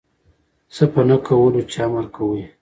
[0.75, 2.43] څه په نه کولو چی امر کوی